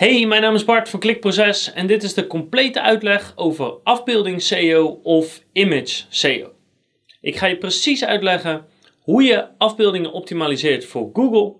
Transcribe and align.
Hey, 0.00 0.26
mijn 0.26 0.42
naam 0.42 0.54
is 0.54 0.64
Bart 0.64 0.88
van 0.88 1.00
Klikproces 1.00 1.72
en 1.72 1.86
dit 1.86 2.02
is 2.02 2.14
de 2.14 2.26
complete 2.26 2.80
uitleg 2.80 3.32
over 3.36 3.74
afbeelding 3.82 4.42
SEO 4.42 5.00
of 5.02 5.42
image 5.52 6.02
SEO. 6.08 6.52
Ik 7.20 7.36
ga 7.36 7.46
je 7.46 7.56
precies 7.56 8.04
uitleggen 8.04 8.66
hoe 9.00 9.22
je 9.22 9.46
afbeeldingen 9.58 10.12
optimaliseert 10.12 10.84
voor 10.84 11.10
Google, 11.12 11.54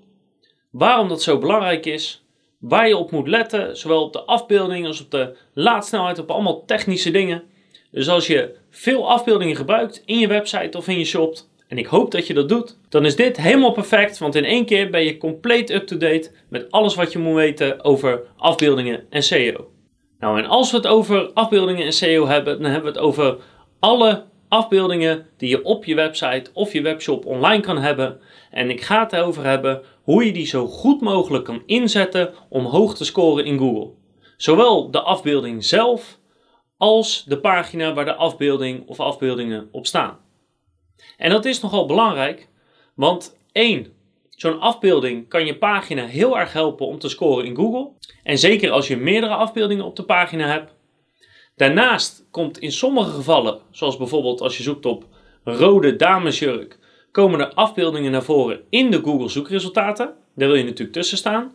waarom 0.71 1.09
dat 1.09 1.23
zo 1.23 1.39
belangrijk 1.39 1.87
is, 1.87 2.25
waar 2.59 2.89
je 2.89 2.97
op 2.97 3.11
moet 3.11 3.29
letten, 3.29 3.77
zowel 3.77 4.03
op 4.03 4.13
de 4.13 4.23
afbeelding 4.23 4.87
als 4.87 5.01
op 5.01 5.11
de 5.11 5.37
laadsnelheid, 5.53 6.19
op 6.19 6.31
allemaal 6.31 6.65
technische 6.65 7.11
dingen. 7.11 7.43
Dus 7.91 8.09
als 8.09 8.27
je 8.27 8.57
veel 8.71 9.11
afbeeldingen 9.11 9.57
gebruikt 9.57 10.03
in 10.05 10.19
je 10.19 10.27
website 10.27 10.79
of 10.79 10.89
in 10.89 10.99
je 10.99 11.05
shop, 11.05 11.37
en 11.71 11.79
ik 11.79 11.87
hoop 11.87 12.11
dat 12.11 12.27
je 12.27 12.35
dat 12.35 12.49
doet, 12.49 12.79
dan 12.89 13.05
is 13.05 13.17
dit 13.17 13.37
helemaal 13.37 13.73
perfect, 13.73 14.19
want 14.19 14.35
in 14.35 14.45
één 14.45 14.65
keer 14.65 14.91
ben 14.91 15.05
je 15.05 15.17
compleet 15.17 15.71
up-to-date 15.71 16.31
met 16.49 16.71
alles 16.71 16.95
wat 16.95 17.13
je 17.13 17.19
moet 17.19 17.35
weten 17.35 17.85
over 17.85 18.23
afbeeldingen 18.37 19.05
en 19.11 19.23
SEO. 19.23 19.71
Nou, 20.19 20.39
en 20.39 20.47
als 20.47 20.71
we 20.71 20.77
het 20.77 20.87
over 20.87 21.31
afbeeldingen 21.33 21.85
en 21.85 21.93
SEO 21.93 22.27
hebben, 22.27 22.63
dan 22.63 22.71
hebben 22.71 22.93
we 22.93 22.99
het 22.99 23.07
over 23.07 23.37
alle 23.79 24.25
afbeeldingen 24.49 25.27
die 25.37 25.49
je 25.49 25.65
op 25.65 25.85
je 25.85 25.95
website 25.95 26.51
of 26.53 26.73
je 26.73 26.83
webshop 26.83 27.27
online 27.27 27.63
kan 27.63 27.79
hebben. 27.79 28.21
En 28.51 28.71
ik 28.71 28.81
ga 28.81 29.03
het 29.03 29.13
erover 29.13 29.45
hebben 29.45 29.83
hoe 30.03 30.25
je 30.25 30.33
die 30.33 30.47
zo 30.47 30.67
goed 30.67 31.01
mogelijk 31.01 31.45
kan 31.45 31.63
inzetten 31.67 32.35
om 32.49 32.65
hoog 32.65 32.95
te 32.95 33.05
scoren 33.05 33.45
in 33.45 33.59
Google. 33.59 33.91
Zowel 34.37 34.91
de 34.91 35.01
afbeelding 35.01 35.65
zelf 35.65 36.19
als 36.77 37.25
de 37.25 37.41
pagina 37.41 37.95
waar 37.95 38.05
de 38.05 38.15
afbeelding 38.15 38.89
of 38.89 39.01
afbeeldingen 39.01 39.69
op 39.73 39.87
staan. 39.87 40.19
En 41.17 41.31
dat 41.31 41.45
is 41.45 41.61
nogal 41.61 41.87
belangrijk, 41.87 42.49
want 42.95 43.37
één, 43.53 43.93
zo'n 44.31 44.61
afbeelding 44.61 45.29
kan 45.29 45.47
je 45.47 45.59
pagina 45.59 46.07
heel 46.07 46.39
erg 46.39 46.53
helpen 46.53 46.87
om 46.87 46.99
te 46.99 47.09
scoren 47.09 47.45
in 47.45 47.57
Google. 47.57 47.91
En 48.23 48.39
zeker 48.39 48.71
als 48.71 48.89
je 48.89 48.97
meerdere 48.97 49.35
afbeeldingen 49.35 49.85
op 49.85 49.97
de 49.97 50.03
pagina 50.03 50.47
hebt. 50.47 50.73
Daarnaast 51.57 52.27
komt 52.31 52.59
in 52.59 52.73
sommige 52.73 53.11
gevallen, 53.11 53.61
zoals 53.71 53.97
bijvoorbeeld 53.97 54.41
als 54.41 54.57
je 54.57 54.63
zoekt 54.63 54.87
op 54.87 55.05
rode 55.45 55.97
damesjurk, 55.97 56.79
komen 57.11 57.41
er 57.41 57.55
afbeeldingen 57.55 58.11
naar 58.11 58.23
voren 58.23 58.61
in 58.71 58.91
de 58.91 59.01
Google 59.03 59.29
zoekresultaten. 59.29 60.15
Daar 60.35 60.49
wil 60.49 60.57
je 60.57 60.65
natuurlijk 60.65 60.93
tussen 60.93 61.19
staan. 61.19 61.53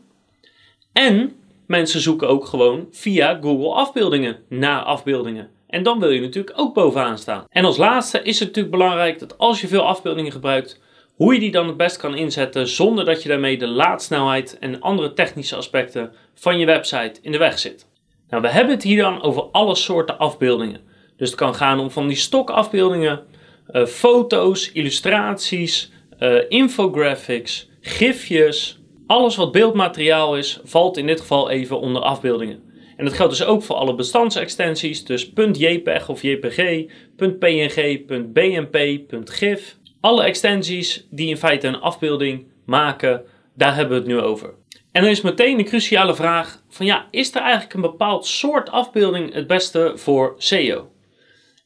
En 0.94 1.36
mensen 1.68 2.02
zoeken 2.02 2.28
ook 2.28 2.46
gewoon 2.46 2.88
via 2.92 3.40
Google 3.42 3.74
afbeeldingen 3.74 4.40
naar 4.50 4.82
afbeeldingen. 4.82 5.50
En 5.76 5.84
dan 5.84 6.00
wil 6.00 6.10
je 6.10 6.22
natuurlijk 6.22 6.60
ook 6.60 6.74
bovenaan 6.74 7.18
staan. 7.18 7.46
En 7.50 7.66
als 7.66 7.78
laatste 7.78 8.22
is 8.22 8.40
het 8.40 8.48
natuurlijk 8.48 8.76
belangrijk 8.76 9.20
dat 9.20 9.38
als 9.38 9.62
je 9.62 9.68
veel 9.68 9.82
afbeeldingen 9.82 10.32
gebruikt, 10.32 10.82
hoe 11.16 11.34
je 11.34 11.40
die 11.40 11.52
dan 11.52 11.68
het 11.68 11.78
best 11.78 11.98
kan 11.98 12.16
inzetten 12.16 12.68
zonder 12.68 13.06
dat 13.06 13.24
je 13.24 13.30
daarmee 13.30 13.58
de 13.58 13.68
laadsnelheid 13.68 14.58
en 14.60 14.82
andere 14.82 15.14
technische 15.14 15.56
aspecten 15.56 16.12
van 16.34 16.60
je 16.60 16.66
website 16.66 17.20
in 17.22 17.32
de 17.32 17.38
weg 17.38 17.60
zit. 17.60 17.88
Nou, 18.30 18.42
we 18.42 18.50
hebben 18.50 18.74
het 18.74 18.84
hier 18.84 19.02
dan 19.02 19.22
over 19.22 19.44
alle 19.44 19.76
soorten 19.76 20.18
afbeeldingen. 20.18 20.82
Dus 21.18 21.30
het 21.30 21.40
kan 21.40 21.56
gaan 21.56 21.80
om 21.80 21.92
van 21.92 22.08
die 22.08 22.18
stokafbeeldingen, 22.18 23.24
uh, 23.72 23.86
foto's, 23.86 24.72
illustraties, 24.72 25.92
uh, 26.20 26.42
infographics, 26.50 27.70
gifjes. 27.82 28.80
Alles 29.08 29.36
wat 29.36 29.52
beeldmateriaal 29.52 30.38
is, 30.38 30.60
valt 30.64 30.98
in 30.98 31.08
dit 31.08 31.20
geval 31.20 31.50
even 31.50 31.80
onder 31.80 32.02
afbeeldingen. 32.02 32.65
En 32.96 33.06
dat 33.06 33.14
geldt 33.14 33.38
dus 33.38 33.46
ook 33.46 33.64
voor 33.64 33.76
alle 33.76 33.96
bestandsextensies, 33.96 35.06
dus 35.06 35.32
.jpeg 35.52 36.10
of 36.10 36.22
jpg, 36.22 36.86
.png, 37.16 38.06
.bmp, 38.34 39.00
.gif. 39.24 39.78
Alle 40.00 40.24
extensies 40.24 41.08
die 41.10 41.28
in 41.28 41.38
feite 41.38 41.68
een 41.68 41.80
afbeelding 41.80 42.48
maken, 42.66 43.24
daar 43.56 43.76
hebben 43.76 43.94
we 43.94 44.04
het 44.04 44.14
nu 44.14 44.20
over. 44.20 44.54
En 44.92 45.02
dan 45.02 45.12
is 45.12 45.22
meteen 45.22 45.58
de 45.58 45.64
cruciale 45.64 46.16
vraag 46.16 46.64
van 46.70 46.86
ja, 46.86 47.08
is 47.12 47.36
er 47.36 47.42
eigenlijk 47.42 47.74
een 47.74 47.82
bepaald 47.82 48.26
soort 48.26 48.70
afbeelding 48.70 49.34
het 49.34 49.48
beste 49.48 49.92
voor 49.96 50.36
SEO? 50.38 50.92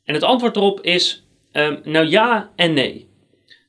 En 0.03 0.13
het 0.13 0.23
antwoord 0.23 0.55
erop 0.55 0.81
is 0.81 1.27
um, 1.53 1.80
nou 1.83 2.07
ja 2.07 2.52
en 2.55 2.73
nee. 2.73 3.07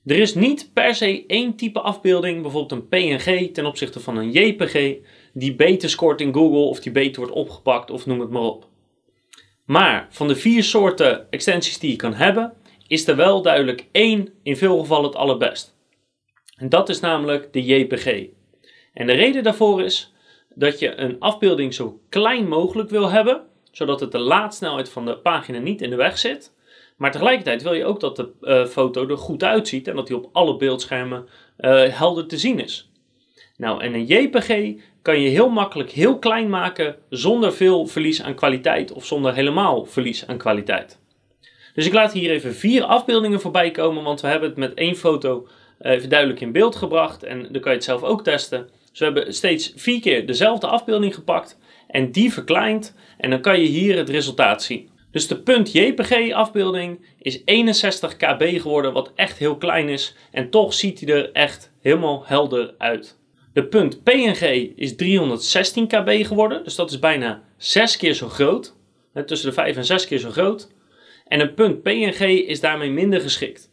Er 0.05 0.19
is 0.19 0.35
niet 0.35 0.71
per 0.73 0.95
se 0.95 1.25
één 1.27 1.57
type 1.57 1.81
afbeelding, 1.81 2.43
bijvoorbeeld 2.43 2.73
een 2.73 2.89
PNG 2.89 3.53
ten 3.53 3.67
opzichte 3.67 4.01
van 4.01 4.17
een 4.17 4.31
JPG, 4.31 4.97
die 5.33 5.55
beter 5.55 5.91
scoort 5.91 6.21
in 6.21 6.35
Google 6.35 6.59
of 6.59 6.81
die 6.81 6.93
beter 6.93 7.21
wordt 7.21 7.37
opgepakt 7.37 7.91
of 7.91 8.07
noem 8.07 8.21
het 8.21 8.31
maar 8.31 8.43
op. 8.43 8.67
Maar 9.65 10.07
van 10.11 10.29
de 10.29 10.37
vier 10.37 10.65
soorten 10.65 11.31
extensies 11.31 11.79
die 11.79 11.91
je 11.91 11.97
kan 11.97 12.15
hebben, 12.15 12.53
is 12.87 13.09
er 13.09 13.17
wel 13.17 13.43
duidelijk 13.43 13.87
één 13.93 14.29
in 14.43 14.57
veel 14.57 14.79
gevallen 14.79 15.05
het 15.05 15.17
allerbest. 15.17 15.77
En 16.57 16.69
dat 16.69 16.89
is 16.89 17.01
namelijk 17.01 17.53
de 17.53 17.65
JPG. 17.65 18.27
En 18.93 19.07
de 19.07 19.13
reden 19.13 19.43
daarvoor 19.43 19.83
is 19.83 20.13
dat 20.55 20.79
je 20.79 20.95
een 20.95 21.17
afbeelding 21.19 21.75
zo 21.75 22.01
klein 22.09 22.49
mogelijk 22.49 22.91
wil 22.91 23.11
hebben, 23.11 23.43
zodat 23.71 24.01
het 24.01 24.13
de 24.13 24.19
laadsnelheid 24.19 24.89
van 24.89 25.05
de 25.05 25.19
pagina 25.19 25.59
niet 25.59 25.83
in 25.83 25.91
de 25.91 25.97
weg 25.97 26.19
zit. 26.19 26.53
Maar 26.97 27.13
tegelijkertijd 27.13 27.63
wil 27.63 27.73
je 27.73 27.85
ook 27.85 28.01
dat 28.01 28.17
de 28.17 28.31
uh, 28.43 28.67
foto 28.67 29.09
er 29.09 29.17
goed 29.17 29.45
uitziet 29.45 29.89
en 29.89 29.97
dat 29.97 30.07
die 30.07 30.17
op 30.17 30.29
alle 30.33 30.57
beeldschermen 30.57 31.29
uh, 31.59 31.83
helder 31.89 32.27
te 32.27 32.39
zien 32.39 32.59
is. 32.59 32.90
Nou, 33.61 33.83
en 33.83 33.95
een 33.95 34.07
JPG 34.07 34.81
kan 35.03 35.21
je 35.21 35.29
heel 35.29 35.49
makkelijk 35.49 35.91
heel 35.91 36.19
klein 36.19 36.49
maken 36.49 36.97
zonder 37.09 37.53
veel 37.53 37.87
verlies 37.87 38.23
aan 38.23 38.35
kwaliteit 38.35 38.93
of 38.93 39.07
zonder 39.07 39.35
helemaal 39.35 39.85
verlies 39.85 40.27
aan 40.27 40.39
kwaliteit. 40.39 40.99
Dus 41.75 41.87
ik 41.87 41.93
laat 41.93 42.13
hier 42.13 42.31
even 42.31 42.55
vier 42.55 42.83
afbeeldingen 42.83 43.41
voorbij 43.41 43.71
komen, 43.71 44.03
want 44.03 44.21
we 44.21 44.27
hebben 44.27 44.49
het 44.49 44.59
met 44.59 44.75
één 44.75 44.97
foto 44.97 45.49
eh, 45.79 45.93
even 45.93 46.09
duidelijk 46.09 46.41
in 46.41 46.53
beeld 46.53 46.77
gebracht 46.77 47.23
en 47.23 47.43
dan 47.43 47.61
kan 47.61 47.71
je 47.71 47.77
het 47.77 47.85
zelf 47.85 48.03
ook 48.03 48.25
testen. 48.25 48.69
Dus 48.91 48.99
we 48.99 49.05
hebben 49.05 49.35
steeds 49.35 49.73
vier 49.77 50.01
keer 50.01 50.27
dezelfde 50.27 50.67
afbeelding 50.67 51.15
gepakt 51.15 51.59
en 51.89 52.13
die 52.13 52.33
verkleind 52.33 52.97
en 53.19 53.31
dan 53.31 53.41
kan 53.41 53.61
je 53.61 53.69
hier 53.69 53.97
het 53.97 54.09
resultaat 54.09 54.63
zien. 54.63 54.91
Dus 55.11 55.29
de 55.29 55.63
.jpg 55.73 56.33
afbeelding 56.33 57.07
is 57.19 57.43
61 57.45 58.17
kb 58.17 58.61
geworden, 58.61 58.93
wat 58.93 59.13
echt 59.15 59.39
heel 59.39 59.57
klein 59.57 59.89
is 59.89 60.15
en 60.31 60.51
toch 60.51 60.75
ziet 60.75 61.01
hij 61.01 61.15
er 61.15 61.33
echt 61.33 61.73
helemaal 61.81 62.23
helder 62.27 62.75
uit. 62.79 63.19
De 63.53 63.65
punt 63.67 64.03
PNG 64.03 64.73
is 64.77 64.97
316 64.97 65.87
kb 65.87 66.27
geworden, 66.27 66.65
dus 66.65 66.75
dat 66.75 66.91
is 66.91 66.99
bijna 66.99 67.43
6 67.57 67.97
keer 67.97 68.15
zo 68.15 68.29
groot. 68.29 68.75
Tussen 69.27 69.49
de 69.49 69.55
5 69.55 69.77
en 69.77 69.85
6 69.85 70.07
keer 70.07 70.19
zo 70.19 70.31
groot. 70.31 70.71
En 71.27 71.41
een 71.41 71.55
punt 71.55 71.83
PNG 71.83 72.21
is 72.21 72.61
daarmee 72.61 72.91
minder 72.91 73.21
geschikt. 73.21 73.71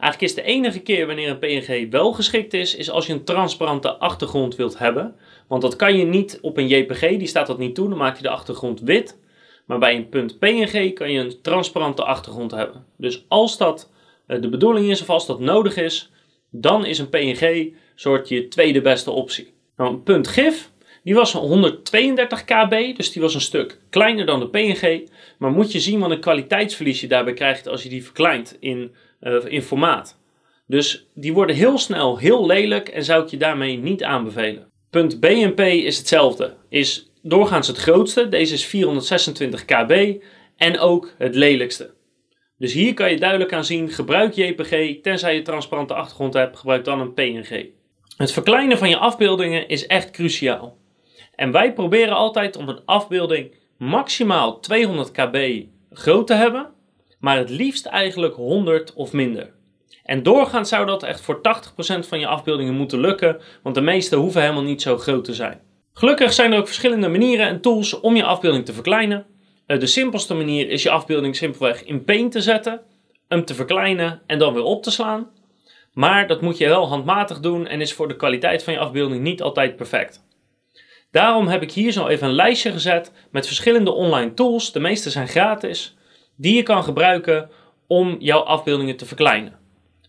Eigenlijk 0.00 0.32
is 0.32 0.34
de 0.34 0.42
enige 0.42 0.80
keer 0.80 1.06
wanneer 1.06 1.28
een 1.28 1.38
PNG 1.38 1.90
wel 1.90 2.12
geschikt 2.12 2.54
is, 2.54 2.74
is 2.74 2.90
als 2.90 3.06
je 3.06 3.12
een 3.12 3.24
transparante 3.24 3.92
achtergrond 3.92 4.56
wilt 4.56 4.78
hebben. 4.78 5.14
Want 5.46 5.62
dat 5.62 5.76
kan 5.76 5.96
je 5.96 6.04
niet 6.04 6.38
op 6.42 6.56
een 6.56 6.68
JPG, 6.68 7.00
die 7.00 7.26
staat 7.26 7.46
dat 7.46 7.58
niet 7.58 7.74
toe, 7.74 7.88
dan 7.88 7.98
maak 7.98 8.16
je 8.16 8.22
de 8.22 8.28
achtergrond 8.28 8.80
wit. 8.80 9.18
Maar 9.64 9.78
bij 9.78 9.96
een 9.96 10.08
punt 10.08 10.38
PNG 10.38 10.92
kan 10.92 11.10
je 11.10 11.20
een 11.20 11.40
transparante 11.42 12.04
achtergrond 12.04 12.50
hebben. 12.50 12.84
Dus 12.96 13.24
als 13.28 13.56
dat 13.56 13.90
eh, 14.26 14.40
de 14.40 14.48
bedoeling 14.48 14.90
is 14.90 15.00
of 15.00 15.10
als 15.10 15.26
dat 15.26 15.40
nodig 15.40 15.76
is, 15.76 16.10
dan 16.50 16.86
is 16.86 16.98
een 16.98 17.08
PNG 17.08 17.72
soort 17.94 18.28
je 18.28 18.48
tweede 18.48 18.80
beste 18.80 19.10
optie. 19.10 19.52
Nou, 19.76 19.96
punt 19.96 20.28
GIF, 20.28 20.70
die 21.02 21.14
was 21.14 21.32
132 21.32 22.44
kb, 22.44 22.96
dus 22.96 23.12
die 23.12 23.22
was 23.22 23.34
een 23.34 23.40
stuk 23.40 23.78
kleiner 23.90 24.26
dan 24.26 24.40
de 24.40 24.48
PNG. 24.48 25.08
Maar 25.38 25.50
moet 25.50 25.72
je 25.72 25.80
zien 25.80 26.00
wat 26.00 26.10
een 26.10 26.20
kwaliteitsverlies 26.20 27.00
je 27.00 27.06
daarbij 27.06 27.34
krijgt 27.34 27.68
als 27.68 27.82
je 27.82 27.88
die 27.88 28.04
verkleint 28.04 28.56
in, 28.60 28.94
uh, 29.20 29.44
in 29.44 29.62
formaat. 29.62 30.18
Dus 30.66 31.06
die 31.14 31.32
worden 31.32 31.56
heel 31.56 31.78
snel 31.78 32.18
heel 32.18 32.46
lelijk 32.46 32.88
en 32.88 33.04
zou 33.04 33.22
ik 33.22 33.28
je 33.28 33.36
daarmee 33.36 33.78
niet 33.78 34.04
aanbevelen. 34.04 34.68
Punt 34.90 35.20
BNP 35.20 35.60
is 35.60 35.98
hetzelfde, 35.98 36.56
is 36.68 37.10
doorgaans 37.22 37.66
het 37.66 37.76
grootste. 37.76 38.28
Deze 38.28 38.54
is 38.54 38.66
426 38.66 39.64
kb 39.64 40.22
en 40.56 40.78
ook 40.78 41.14
het 41.18 41.34
lelijkste. 41.34 41.90
Dus 42.60 42.72
hier 42.72 42.94
kan 42.94 43.10
je 43.10 43.18
duidelijk 43.18 43.52
aan 43.52 43.64
zien, 43.64 43.90
gebruik 43.90 44.34
JPG, 44.34 45.00
tenzij 45.02 45.34
je 45.34 45.42
transparante 45.42 45.94
achtergrond 45.94 46.34
hebt, 46.34 46.58
gebruik 46.58 46.84
dan 46.84 47.00
een 47.00 47.14
PNG. 47.14 47.66
Het 48.16 48.32
verkleinen 48.32 48.78
van 48.78 48.88
je 48.88 48.96
afbeeldingen 48.96 49.68
is 49.68 49.86
echt 49.86 50.10
cruciaal. 50.10 50.76
En 51.34 51.50
wij 51.50 51.72
proberen 51.72 52.14
altijd 52.14 52.56
om 52.56 52.68
een 52.68 52.80
afbeelding 52.84 53.54
maximaal 53.78 54.60
200 54.60 55.10
kb 55.10 55.64
groot 55.90 56.26
te 56.26 56.34
hebben, 56.34 56.70
maar 57.18 57.36
het 57.36 57.50
liefst 57.50 57.86
eigenlijk 57.86 58.34
100 58.34 58.94
of 58.94 59.12
minder. 59.12 59.52
En 60.04 60.22
doorgaans 60.22 60.68
zou 60.68 60.86
dat 60.86 61.02
echt 61.02 61.20
voor 61.20 61.40
80% 62.02 62.08
van 62.08 62.18
je 62.20 62.26
afbeeldingen 62.26 62.74
moeten 62.74 63.00
lukken, 63.00 63.40
want 63.62 63.74
de 63.74 63.80
meeste 63.80 64.16
hoeven 64.16 64.40
helemaal 64.40 64.62
niet 64.62 64.82
zo 64.82 64.98
groot 64.98 65.24
te 65.24 65.34
zijn. 65.34 65.60
Gelukkig 65.92 66.32
zijn 66.32 66.52
er 66.52 66.58
ook 66.58 66.66
verschillende 66.66 67.08
manieren 67.08 67.46
en 67.46 67.60
tools 67.60 68.00
om 68.00 68.16
je 68.16 68.24
afbeelding 68.24 68.64
te 68.64 68.72
verkleinen. 68.72 69.26
Eh, 69.70 69.78
de 69.78 69.86
simpelste 69.86 70.34
manier 70.34 70.68
is 70.68 70.82
je 70.82 70.90
afbeelding 70.90 71.36
simpelweg 71.36 71.84
in 71.84 72.04
Paint 72.04 72.32
te 72.32 72.40
zetten, 72.40 72.80
hem 73.28 73.44
te 73.44 73.54
verkleinen 73.54 74.22
en 74.26 74.38
dan 74.38 74.54
weer 74.54 74.62
op 74.62 74.82
te 74.82 74.90
slaan. 74.90 75.30
Maar 75.92 76.26
dat 76.26 76.40
moet 76.40 76.58
je 76.58 76.68
wel 76.68 76.88
handmatig 76.88 77.40
doen 77.40 77.66
en 77.66 77.80
is 77.80 77.92
voor 77.92 78.08
de 78.08 78.16
kwaliteit 78.16 78.62
van 78.62 78.72
je 78.72 78.78
afbeelding 78.78 79.22
niet 79.22 79.42
altijd 79.42 79.76
perfect. 79.76 80.24
Daarom 81.10 81.46
heb 81.46 81.62
ik 81.62 81.72
hier 81.72 81.92
zo 81.92 82.06
even 82.06 82.28
een 82.28 82.34
lijstje 82.34 82.72
gezet 82.72 83.12
met 83.30 83.46
verschillende 83.46 83.92
online 83.92 84.34
tools, 84.34 84.72
de 84.72 84.80
meeste 84.80 85.10
zijn 85.10 85.28
gratis, 85.28 85.96
die 86.36 86.54
je 86.54 86.62
kan 86.62 86.84
gebruiken 86.84 87.50
om 87.86 88.16
jouw 88.18 88.40
afbeeldingen 88.40 88.96
te 88.96 89.06
verkleinen. 89.06 89.58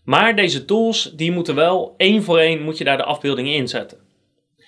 Maar 0.04 0.36
deze 0.36 0.64
tools, 0.64 1.12
die 1.16 1.32
moeten 1.32 1.54
wel 1.54 1.94
één 1.96 2.22
voor 2.22 2.38
één 2.38 2.62
moet 2.62 2.78
je 2.78 2.84
daar 2.84 2.96
de 2.96 3.04
afbeeldingen 3.04 3.54
in 3.54 3.68
zetten. 3.68 3.98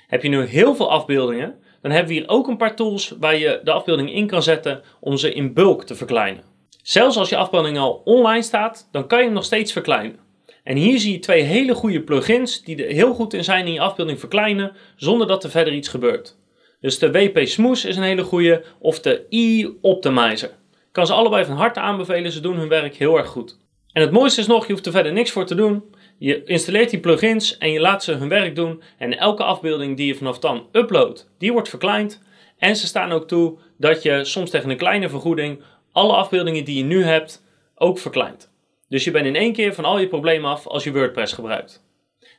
Heb 0.06 0.23
je 0.23 0.29
nu 0.29 0.44
heel 0.44 0.75
veel 0.75 0.91
afbeeldingen, 0.91 1.62
dan 1.85 1.93
hebben 1.93 2.13
we 2.13 2.21
hier 2.21 2.29
ook 2.29 2.49
een 2.49 2.57
paar 2.57 2.77
tools 2.77 3.15
waar 3.21 3.37
je 3.37 3.61
de 3.65 3.73
afbeelding 3.73 4.13
in 4.13 4.27
kan 4.27 4.43
zetten 4.43 4.83
om 5.01 5.17
ze 5.17 5.33
in 5.33 5.53
bulk 5.53 5.85
te 5.85 5.95
verkleinen. 5.95 6.43
Zelfs 6.83 7.17
als 7.17 7.29
je 7.29 7.37
afbeelding 7.37 7.79
al 7.79 8.03
online 8.05 8.43
staat, 8.43 8.89
dan 8.93 9.07
kan 9.07 9.19
je 9.19 9.25
hem 9.25 9.35
nog 9.35 9.45
steeds 9.45 9.73
verkleinen. 9.73 10.19
En 10.63 10.77
hier 10.77 10.99
zie 10.99 11.13
je 11.13 11.19
twee 11.19 11.43
hele 11.43 11.75
goede 11.75 12.03
plugins 12.03 12.63
die 12.63 12.85
er 12.85 12.93
heel 12.93 13.15
goed 13.15 13.33
in 13.33 13.45
zijn 13.45 13.67
in 13.67 13.73
je 13.73 13.81
afbeelding 13.81 14.19
verkleinen 14.19 14.73
zonder 14.97 15.27
dat 15.27 15.45
er 15.45 15.51
verder 15.51 15.73
iets 15.73 15.89
gebeurt. 15.89 16.37
Dus 16.81 16.99
de 16.99 17.11
WP 17.11 17.47
Smooth 17.47 17.85
is 17.85 17.97
een 17.97 18.03
hele 18.03 18.23
goede 18.23 18.65
of 18.79 19.01
de 19.01 19.27
E-Optimizer. 19.29 20.49
Ik 20.73 20.93
kan 20.93 21.07
ze 21.07 21.13
allebei 21.13 21.45
van 21.45 21.57
harte 21.57 21.81
aanbevelen, 21.81 22.33
ze 22.33 22.41
doen 22.41 22.57
hun 22.57 22.69
werk 22.69 22.97
heel 22.97 23.19
erg 23.19 23.29
goed. 23.29 23.59
En 23.93 24.03
het 24.03 24.11
mooiste 24.11 24.41
is 24.41 24.47
nog, 24.47 24.67
je 24.67 24.73
hoeft 24.73 24.87
er 24.87 24.93
verder 24.93 25.13
niks 25.13 25.31
voor 25.31 25.47
te 25.47 25.55
doen. 25.55 25.94
Je 26.19 26.45
installeert 26.45 26.91
die 26.91 27.01
plugins 27.01 27.59
en 27.59 27.73
je 27.73 27.81
laat 27.81 28.05
ze 28.05 28.13
hun 28.13 28.29
werk 28.29 28.55
doen. 28.55 28.83
En 28.99 29.19
elke 29.19 29.45
afbeelding 29.45 29.97
die 29.97 30.07
je 30.07 30.15
vanaf 30.15 30.39
dan 30.39 30.67
uploadt, 30.73 31.31
die 31.39 31.53
wordt 31.53 31.69
verkleind. 31.69 32.23
En 32.59 32.77
ze 32.77 32.87
staan 32.87 33.13
ook 33.13 33.29
toe 33.29 33.59
dat 33.79 34.03
je 34.03 34.25
soms 34.25 34.51
tegen 34.51 34.71
een 34.71 34.77
kleine 34.77 35.09
vergoeding 35.09 35.63
alle 35.93 36.13
afbeeldingen 36.13 36.65
die 36.65 36.77
je 36.77 36.85
nu 36.85 37.05
hebt 37.05 37.45
ook 37.75 37.99
verkleint. 37.99 38.53
Dus 38.89 39.05
je 39.05 39.11
bent 39.11 39.27
in 39.27 39.37
één 39.37 39.53
keer 39.53 39.75
van 39.75 39.85
al 39.85 39.99
je 39.99 40.09
problemen 40.09 40.51
af 40.51 40.67
als 40.67 40.85
je 40.85 40.93
WordPress 40.93 41.33
gebruikt. 41.33 41.85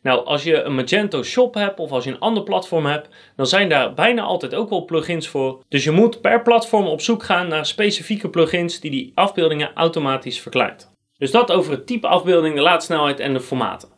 Nou, 0.02 0.26
als 0.26 0.44
je 0.44 0.62
een 0.62 0.76
Magento 0.76 1.24
Shop 1.24 1.54
hebt 1.54 1.80
of 1.80 1.92
als 1.92 2.04
je 2.04 2.10
een 2.10 2.20
ander 2.20 2.44
platform 2.44 2.86
hebt, 2.86 3.10
dan 3.36 3.48
zijn 3.48 3.70
daar 3.70 3.94
bijna 3.94 4.22
altijd 4.22 4.56
ook 4.56 4.70
wel 4.70 4.86
plugins 4.86 5.28
voor. 5.28 5.64
Dus 5.70 5.84
je 5.84 5.92
moet 5.92 6.22
per 6.22 6.42
platform 6.42 6.86
op 6.86 7.02
zoek 7.02 7.24
gaan 7.24 7.48
naar 7.48 7.66
specifieke 7.66 8.30
plugins 8.30 8.80
die 8.80 8.92
die 8.92 9.12
afbeeldingen 9.16 9.74
automatisch 9.74 10.40
verkleint. 10.40 10.95
Dus 11.18 11.32
dat 11.32 11.52
over 11.52 11.72
het 11.72 11.88
type 11.88 12.08
afbeelding, 12.08 12.56
de 12.56 12.62
laadsnelheid 12.62 13.20
en 13.20 13.34
de 13.34 13.40
formaten. 13.40 13.90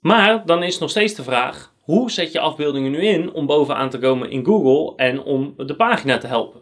Maar 0.00 0.46
dan 0.46 0.62
is 0.62 0.78
nog 0.78 0.90
steeds 0.90 1.14
de 1.14 1.22
vraag: 1.22 1.72
hoe 1.80 2.10
zet 2.10 2.32
je 2.32 2.40
afbeeldingen 2.40 2.90
nu 2.90 2.98
in 2.98 3.32
om 3.32 3.46
bovenaan 3.46 3.90
te 3.90 3.98
komen 3.98 4.30
in 4.30 4.44
Google 4.44 4.96
en 4.96 5.22
om 5.22 5.54
de 5.56 5.76
pagina 5.76 6.18
te 6.18 6.26
helpen? 6.26 6.60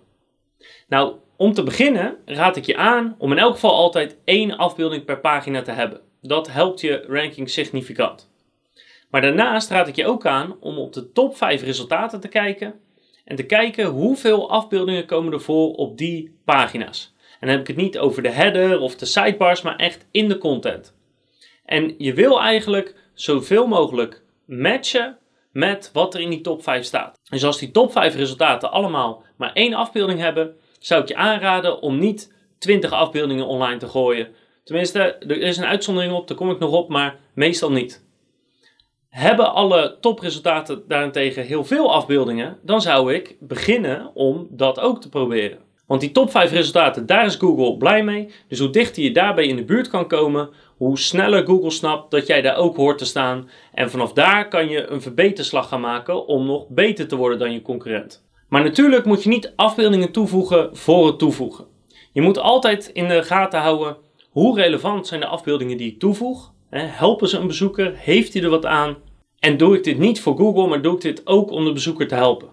Nou, 0.88 1.14
om 1.36 1.52
te 1.52 1.62
beginnen 1.62 2.16
raad 2.24 2.56
ik 2.56 2.66
je 2.66 2.76
aan 2.76 3.14
om 3.18 3.32
in 3.32 3.38
elk 3.38 3.52
geval 3.52 3.74
altijd 3.74 4.16
één 4.24 4.56
afbeelding 4.56 5.04
per 5.04 5.20
pagina 5.20 5.62
te 5.62 5.70
hebben. 5.70 6.00
Dat 6.20 6.52
helpt 6.52 6.80
je 6.80 7.04
ranking 7.08 7.50
significant. 7.50 8.30
Maar 9.10 9.20
daarnaast 9.20 9.70
raad 9.70 9.88
ik 9.88 9.96
je 9.96 10.06
ook 10.06 10.26
aan 10.26 10.56
om 10.60 10.78
op 10.78 10.92
de 10.92 11.12
top 11.12 11.36
5 11.36 11.62
resultaten 11.62 12.20
te 12.20 12.28
kijken 12.28 12.80
en 13.24 13.36
te 13.36 13.46
kijken 13.46 13.86
hoeveel 13.86 14.50
afbeeldingen 14.50 15.06
komen 15.06 15.32
er 15.32 15.40
voor 15.40 15.72
op 15.74 15.98
die 15.98 16.38
pagina's. 16.44 17.14
En 17.40 17.46
dan 17.46 17.50
heb 17.50 17.60
ik 17.60 17.66
het 17.66 17.76
niet 17.76 17.98
over 17.98 18.22
de 18.22 18.30
header 18.30 18.80
of 18.80 18.96
de 18.96 19.06
sidebars, 19.06 19.62
maar 19.62 19.76
echt 19.76 20.06
in 20.10 20.28
de 20.28 20.38
content. 20.38 20.96
En 21.64 21.94
je 21.98 22.14
wil 22.14 22.40
eigenlijk 22.40 22.94
zoveel 23.14 23.66
mogelijk 23.66 24.22
matchen 24.44 25.18
met 25.52 25.90
wat 25.92 26.14
er 26.14 26.20
in 26.20 26.30
die 26.30 26.40
top 26.40 26.62
5 26.62 26.84
staat. 26.84 27.20
Dus 27.30 27.44
als 27.44 27.58
die 27.58 27.70
top 27.70 27.92
5 27.92 28.14
resultaten 28.14 28.70
allemaal 28.70 29.22
maar 29.36 29.52
één 29.52 29.74
afbeelding 29.74 30.20
hebben, 30.20 30.56
zou 30.78 31.02
ik 31.02 31.08
je 31.08 31.16
aanraden 31.16 31.80
om 31.80 31.98
niet 31.98 32.34
20 32.58 32.92
afbeeldingen 32.92 33.46
online 33.46 33.78
te 33.78 33.88
gooien. 33.88 34.28
Tenminste, 34.64 35.00
er 35.00 35.40
is 35.40 35.56
een 35.56 35.64
uitzondering 35.64 36.12
op, 36.12 36.28
daar 36.28 36.36
kom 36.36 36.50
ik 36.50 36.58
nog 36.58 36.72
op, 36.72 36.88
maar 36.88 37.18
meestal 37.34 37.72
niet. 37.72 38.06
Hebben 39.08 39.52
alle 39.52 39.96
topresultaten 40.00 40.82
daarentegen 40.88 41.44
heel 41.44 41.64
veel 41.64 41.92
afbeeldingen, 41.92 42.58
dan 42.62 42.80
zou 42.80 43.14
ik 43.14 43.36
beginnen 43.40 44.10
om 44.14 44.46
dat 44.50 44.80
ook 44.80 45.00
te 45.00 45.08
proberen. 45.08 45.67
Want 45.88 46.00
die 46.00 46.12
top 46.12 46.30
5 46.30 46.50
resultaten, 46.50 47.06
daar 47.06 47.26
is 47.26 47.34
Google 47.34 47.76
blij 47.76 48.04
mee. 48.04 48.30
Dus 48.48 48.58
hoe 48.58 48.70
dichter 48.70 49.02
je 49.02 49.10
daarbij 49.10 49.46
in 49.46 49.56
de 49.56 49.64
buurt 49.64 49.88
kan 49.88 50.08
komen, 50.08 50.50
hoe 50.76 50.98
sneller 50.98 51.46
Google 51.46 51.70
snapt 51.70 52.10
dat 52.10 52.26
jij 52.26 52.42
daar 52.42 52.56
ook 52.56 52.76
hoort 52.76 52.98
te 52.98 53.04
staan. 53.04 53.50
En 53.74 53.90
vanaf 53.90 54.12
daar 54.12 54.48
kan 54.48 54.68
je 54.68 54.86
een 54.86 55.02
verbeterslag 55.02 55.68
gaan 55.68 55.80
maken 55.80 56.26
om 56.26 56.46
nog 56.46 56.68
beter 56.68 57.08
te 57.08 57.16
worden 57.16 57.38
dan 57.38 57.52
je 57.52 57.62
concurrent. 57.62 58.26
Maar 58.48 58.62
natuurlijk 58.62 59.04
moet 59.04 59.22
je 59.22 59.28
niet 59.28 59.52
afbeeldingen 59.56 60.12
toevoegen 60.12 60.76
voor 60.76 61.06
het 61.06 61.18
toevoegen. 61.18 61.66
Je 62.12 62.20
moet 62.20 62.38
altijd 62.38 62.90
in 62.92 63.08
de 63.08 63.22
gaten 63.22 63.60
houden 63.60 63.96
hoe 64.30 64.60
relevant 64.60 65.06
zijn 65.06 65.20
de 65.20 65.26
afbeeldingen 65.26 65.76
die 65.76 65.92
ik 65.92 65.98
toevoeg. 65.98 66.52
Helpen 66.70 67.28
ze 67.28 67.38
een 67.38 67.46
bezoeker? 67.46 67.92
Heeft 67.96 68.32
hij 68.32 68.42
er 68.42 68.50
wat 68.50 68.66
aan? 68.66 68.96
En 69.38 69.56
doe 69.56 69.76
ik 69.76 69.84
dit 69.84 69.98
niet 69.98 70.20
voor 70.20 70.36
Google, 70.36 70.66
maar 70.66 70.82
doe 70.82 70.94
ik 70.94 71.00
dit 71.00 71.26
ook 71.26 71.50
om 71.50 71.64
de 71.64 71.72
bezoeker 71.72 72.08
te 72.08 72.14
helpen? 72.14 72.48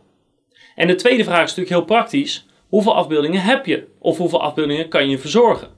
En 0.76 0.88
de 0.88 0.96
tweede 0.96 1.24
vraag 1.24 1.44
is 1.44 1.56
natuurlijk 1.56 1.76
heel 1.76 1.86
praktisch 1.86 2.48
hoeveel 2.76 2.96
afbeeldingen 2.96 3.42
heb 3.42 3.66
je? 3.66 3.88
Of 4.00 4.18
hoeveel 4.18 4.42
afbeeldingen 4.42 4.90
kan 4.90 5.10
je 5.10 5.18
verzorgen? 5.18 5.70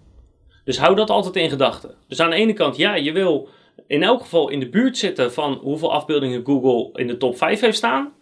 Dus 0.63 0.77
hou 0.77 0.95
dat 0.95 1.09
altijd 1.09 1.35
in 1.35 1.49
gedachten. 1.49 1.95
Dus 2.07 2.19
aan 2.19 2.29
de 2.29 2.35
ene 2.35 2.53
kant, 2.53 2.77
ja, 2.77 2.95
je 2.95 3.11
wil 3.11 3.49
in 3.87 4.03
elk 4.03 4.21
geval 4.21 4.49
in 4.49 4.59
de 4.59 4.69
buurt 4.69 4.97
zitten 4.97 5.33
van 5.33 5.53
hoeveel 5.53 5.93
afbeeldingen 5.93 6.45
Google 6.45 6.99
in 6.99 7.07
de 7.07 7.17
top 7.17 7.37
5 7.37 7.59
heeft 7.59 7.77
staan. 7.77 8.13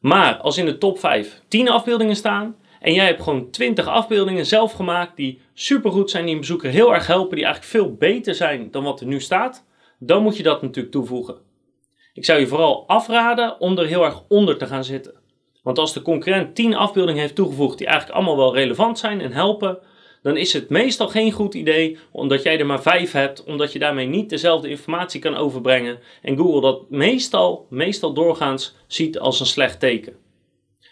Maar 0.00 0.36
als 0.36 0.58
in 0.58 0.64
de 0.64 0.78
top 0.78 0.98
5 0.98 1.42
10 1.48 1.68
afbeeldingen 1.68 2.16
staan 2.16 2.56
en 2.80 2.94
jij 2.94 3.06
hebt 3.06 3.22
gewoon 3.22 3.50
20 3.50 3.86
afbeeldingen 3.86 4.46
zelf 4.46 4.72
gemaakt 4.72 5.16
die 5.16 5.40
supergoed 5.54 6.10
zijn, 6.10 6.24
die 6.24 6.34
een 6.34 6.40
bezoeker 6.40 6.70
heel 6.70 6.94
erg 6.94 7.06
helpen, 7.06 7.36
die 7.36 7.44
eigenlijk 7.44 7.74
veel 7.74 7.94
beter 7.94 8.34
zijn 8.34 8.70
dan 8.70 8.84
wat 8.84 9.00
er 9.00 9.06
nu 9.06 9.20
staat, 9.20 9.66
dan 9.98 10.22
moet 10.22 10.36
je 10.36 10.42
dat 10.42 10.62
natuurlijk 10.62 10.94
toevoegen. 10.94 11.36
Ik 12.12 12.24
zou 12.24 12.40
je 12.40 12.46
vooral 12.46 12.88
afraden 12.88 13.60
om 13.60 13.78
er 13.78 13.86
heel 13.86 14.04
erg 14.04 14.22
onder 14.28 14.56
te 14.58 14.66
gaan 14.66 14.84
zitten. 14.84 15.26
Want 15.62 15.78
als 15.78 15.92
de 15.92 16.02
concurrent 16.02 16.54
10 16.54 16.74
afbeeldingen 16.74 17.20
heeft 17.20 17.34
toegevoegd 17.34 17.78
die 17.78 17.86
eigenlijk 17.86 18.16
allemaal 18.16 18.36
wel 18.36 18.54
relevant 18.54 18.98
zijn 18.98 19.20
en 19.20 19.32
helpen, 19.32 19.78
dan 20.22 20.36
is 20.36 20.52
het 20.52 20.68
meestal 20.68 21.08
geen 21.08 21.32
goed 21.32 21.54
idee 21.54 21.98
omdat 22.10 22.42
jij 22.42 22.58
er 22.58 22.66
maar 22.66 22.82
5 22.82 23.12
hebt, 23.12 23.44
omdat 23.44 23.72
je 23.72 23.78
daarmee 23.78 24.06
niet 24.06 24.30
dezelfde 24.30 24.68
informatie 24.68 25.20
kan 25.20 25.36
overbrengen 25.36 25.98
en 26.22 26.36
Google 26.36 26.60
dat 26.60 26.90
meestal, 26.90 27.66
meestal 27.70 28.12
doorgaans 28.12 28.74
ziet 28.86 29.18
als 29.18 29.40
een 29.40 29.46
slecht 29.46 29.80
teken. 29.80 30.16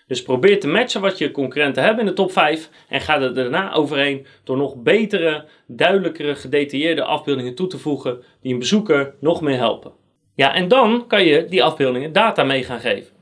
Dus 0.07 0.23
probeer 0.23 0.61
te 0.61 0.69
matchen 0.69 1.01
wat 1.01 1.19
je 1.19 1.31
concurrenten 1.31 1.83
hebben 1.83 2.01
in 2.01 2.07
de 2.07 2.13
top 2.13 2.33
5 2.33 2.71
en 2.89 3.01
ga 3.01 3.21
er 3.21 3.35
daarna 3.35 3.73
overheen 3.73 4.27
door 4.45 4.57
nog 4.57 4.77
betere, 4.83 5.45
duidelijkere, 5.67 6.35
gedetailleerde 6.35 7.05
afbeeldingen 7.05 7.55
toe 7.55 7.67
te 7.67 7.79
voegen 7.79 8.23
die 8.41 8.53
een 8.53 8.59
bezoeker 8.59 9.15
nog 9.21 9.41
meer 9.41 9.57
helpen. 9.57 9.93
Ja, 10.35 10.55
en 10.55 10.69
dan 10.69 11.07
kan 11.07 11.25
je 11.25 11.47
die 11.47 11.65
afbeeldingen 11.65 12.13
data 12.13 12.45
mee 12.45 12.65
gaan 12.65 12.81
geven. 12.81 13.16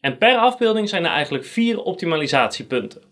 En 0.00 0.18
per 0.18 0.36
afbeelding 0.36 0.88
zijn 0.88 1.04
er 1.04 1.10
eigenlijk 1.10 1.44
vier 1.44 1.82
optimalisatiepunten. 1.82 3.02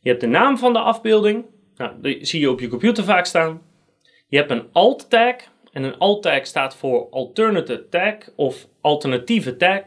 Je 0.00 0.08
hebt 0.08 0.20
de 0.20 0.26
naam 0.26 0.58
van 0.58 0.72
de 0.72 0.78
afbeelding, 0.78 1.44
nou, 1.76 1.92
die 2.00 2.24
zie 2.24 2.40
je 2.40 2.50
op 2.50 2.60
je 2.60 2.68
computer 2.68 3.04
vaak 3.04 3.26
staan. 3.26 3.62
Je 4.28 4.36
hebt 4.36 4.50
een 4.50 4.68
alt 4.72 5.10
tag, 5.10 5.34
en 5.72 5.82
een 5.82 5.98
alt 5.98 6.22
tag 6.22 6.46
staat 6.46 6.76
voor 6.76 7.08
alternative 7.10 7.88
tag 7.88 8.14
of 8.36 8.68
alternatieve 8.80 9.56
tag. 9.56 9.82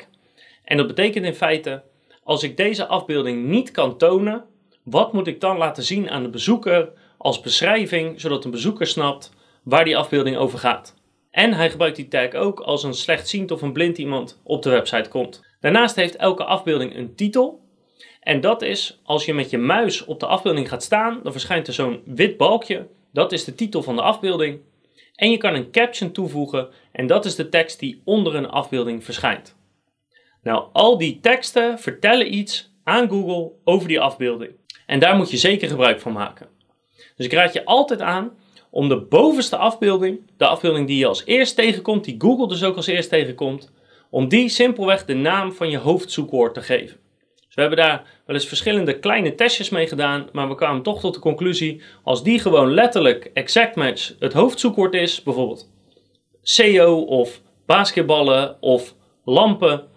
En 0.63 0.77
dat 0.77 0.87
betekent 0.87 1.25
in 1.25 1.35
feite, 1.35 1.83
als 2.23 2.43
ik 2.43 2.57
deze 2.57 2.85
afbeelding 2.85 3.45
niet 3.45 3.71
kan 3.71 3.97
tonen, 3.97 4.45
wat 4.83 5.13
moet 5.13 5.27
ik 5.27 5.41
dan 5.41 5.57
laten 5.57 5.83
zien 5.83 6.09
aan 6.09 6.23
de 6.23 6.29
bezoeker 6.29 6.91
als 7.17 7.41
beschrijving, 7.41 8.21
zodat 8.21 8.45
een 8.45 8.51
bezoeker 8.51 8.87
snapt 8.87 9.33
waar 9.63 9.85
die 9.85 9.97
afbeelding 9.97 10.37
over 10.37 10.59
gaat. 10.59 10.95
En 11.31 11.53
hij 11.53 11.69
gebruikt 11.69 11.95
die 11.95 12.07
tag 12.07 12.33
ook 12.33 12.59
als 12.59 12.83
een 12.83 12.93
slechtziend 12.93 13.51
of 13.51 13.61
een 13.61 13.73
blind 13.73 13.97
iemand 13.97 14.41
op 14.43 14.63
de 14.63 14.69
website 14.69 15.09
komt. 15.09 15.43
Daarnaast 15.65 15.95
heeft 15.95 16.15
elke 16.15 16.43
afbeelding 16.43 16.95
een 16.95 17.15
titel. 17.15 17.61
En 18.19 18.41
dat 18.41 18.61
is, 18.61 18.99
als 19.03 19.25
je 19.25 19.33
met 19.33 19.49
je 19.49 19.57
muis 19.57 20.05
op 20.05 20.19
de 20.19 20.25
afbeelding 20.25 20.69
gaat 20.69 20.83
staan, 20.83 21.19
dan 21.23 21.31
verschijnt 21.31 21.67
er 21.67 21.73
zo'n 21.73 22.01
wit 22.05 22.37
balkje. 22.37 22.87
Dat 23.13 23.31
is 23.31 23.43
de 23.43 23.55
titel 23.55 23.83
van 23.83 23.95
de 23.95 24.01
afbeelding. 24.01 24.59
En 25.15 25.31
je 25.31 25.37
kan 25.37 25.53
een 25.53 25.71
caption 25.71 26.11
toevoegen 26.11 26.69
en 26.91 27.07
dat 27.07 27.25
is 27.25 27.35
de 27.35 27.49
tekst 27.49 27.79
die 27.79 28.01
onder 28.03 28.35
een 28.35 28.49
afbeelding 28.49 29.03
verschijnt. 29.03 29.55
Nou, 30.43 30.65
al 30.73 30.97
die 30.97 31.19
teksten 31.19 31.79
vertellen 31.79 32.33
iets 32.33 32.71
aan 32.83 33.09
Google 33.09 33.51
over 33.63 33.87
die 33.87 34.01
afbeelding. 34.01 34.51
En 34.85 34.99
daar 34.99 35.15
moet 35.15 35.31
je 35.31 35.37
zeker 35.37 35.67
gebruik 35.67 35.99
van 35.99 36.11
maken. 36.11 36.47
Dus 37.15 37.25
ik 37.25 37.33
raad 37.33 37.53
je 37.53 37.65
altijd 37.65 38.01
aan 38.01 38.31
om 38.69 38.89
de 38.89 39.01
bovenste 39.01 39.57
afbeelding, 39.57 40.19
de 40.37 40.47
afbeelding 40.47 40.87
die 40.87 40.97
je 40.97 41.07
als 41.07 41.25
eerst 41.25 41.55
tegenkomt, 41.55 42.03
die 42.03 42.15
Google 42.17 42.47
dus 42.47 42.63
ook 42.63 42.75
als 42.75 42.87
eerst 42.87 43.09
tegenkomt, 43.09 43.71
om 44.15 44.27
die 44.27 44.49
simpelweg 44.49 45.05
de 45.05 45.13
naam 45.13 45.51
van 45.51 45.69
je 45.69 45.77
hoofdzoekwoord 45.77 46.53
te 46.53 46.61
geven. 46.61 46.97
Dus 47.45 47.55
we 47.55 47.61
hebben 47.61 47.77
daar 47.77 48.21
wel 48.25 48.35
eens 48.35 48.47
verschillende 48.47 48.99
kleine 48.99 49.35
testjes 49.35 49.69
mee 49.69 49.87
gedaan, 49.87 50.29
maar 50.31 50.47
we 50.47 50.55
kwamen 50.55 50.81
toch 50.81 50.99
tot 50.99 51.13
de 51.13 51.19
conclusie, 51.19 51.81
als 52.03 52.23
die 52.23 52.39
gewoon 52.39 52.73
letterlijk 52.73 53.31
exact 53.33 53.75
match 53.75 54.13
het 54.19 54.33
hoofdzoekwoord 54.33 54.93
is, 54.93 55.23
bijvoorbeeld 55.23 55.71
SEO 56.41 56.99
of 56.99 57.41
basketballen 57.65 58.61
of 58.61 58.95
lampen, 59.25 59.87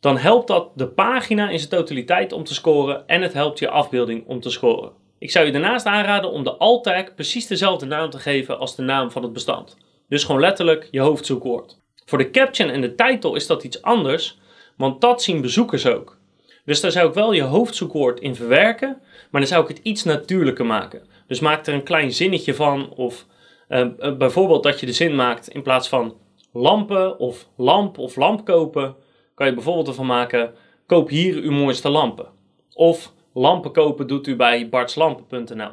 dan 0.00 0.16
helpt 0.16 0.48
dat 0.48 0.70
de 0.74 0.88
pagina 0.88 1.50
in 1.50 1.58
zijn 1.58 1.70
totaliteit 1.70 2.32
om 2.32 2.44
te 2.44 2.54
scoren 2.54 3.06
en 3.06 3.22
het 3.22 3.32
helpt 3.32 3.58
je 3.58 3.68
afbeelding 3.68 4.26
om 4.26 4.40
te 4.40 4.50
scoren. 4.50 4.92
Ik 5.18 5.30
zou 5.30 5.46
je 5.46 5.52
daarnaast 5.52 5.86
aanraden 5.86 6.30
om 6.30 6.44
de 6.44 6.56
alt 6.56 6.84
tag 6.84 7.14
precies 7.14 7.46
dezelfde 7.46 7.86
naam 7.86 8.10
te 8.10 8.18
geven 8.18 8.58
als 8.58 8.76
de 8.76 8.82
naam 8.82 9.10
van 9.10 9.22
het 9.22 9.32
bestand. 9.32 9.76
Dus 10.08 10.24
gewoon 10.24 10.40
letterlijk 10.40 10.88
je 10.90 11.00
hoofdzoekwoord. 11.00 11.79
Voor 12.04 12.18
de 12.18 12.30
caption 12.30 12.68
en 12.68 12.80
de 12.80 12.94
title 12.94 13.36
is 13.36 13.46
dat 13.46 13.64
iets 13.64 13.82
anders, 13.82 14.38
want 14.76 15.00
dat 15.00 15.22
zien 15.22 15.40
bezoekers 15.40 15.86
ook. 15.86 16.18
Dus 16.64 16.80
daar 16.80 16.90
zou 16.90 17.08
ik 17.08 17.14
wel 17.14 17.32
je 17.32 17.42
hoofdzoekwoord 17.42 18.20
in 18.20 18.34
verwerken, 18.34 18.98
maar 19.30 19.40
dan 19.40 19.50
zou 19.50 19.62
ik 19.62 19.68
het 19.68 19.80
iets 19.82 20.04
natuurlijker 20.04 20.66
maken. 20.66 21.02
Dus 21.26 21.40
maak 21.40 21.66
er 21.66 21.74
een 21.74 21.82
klein 21.82 22.12
zinnetje 22.12 22.54
van, 22.54 22.90
of 22.90 23.26
uh, 23.68 23.86
bijvoorbeeld 24.18 24.62
dat 24.62 24.80
je 24.80 24.86
de 24.86 24.92
zin 24.92 25.14
maakt 25.14 25.48
in 25.48 25.62
plaats 25.62 25.88
van 25.88 26.16
lampen 26.52 27.18
of 27.18 27.48
lamp 27.56 27.98
of 27.98 28.16
lamp 28.16 28.44
kopen, 28.44 28.96
kan 29.34 29.46
je 29.46 29.54
bijvoorbeeld 29.54 29.88
ervan 29.88 30.06
maken: 30.06 30.54
koop 30.86 31.08
hier 31.08 31.34
uw 31.34 31.50
mooiste 31.50 31.88
lampen. 31.88 32.28
Of 32.72 33.12
lampen 33.32 33.72
kopen 33.72 34.06
doet 34.06 34.26
u 34.26 34.36
bij 34.36 34.68
bartslampen.nl. 34.68 35.72